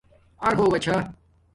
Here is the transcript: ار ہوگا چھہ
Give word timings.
ار 0.45 0.53
ہوگا 0.59 0.79
چھہ 0.83 0.95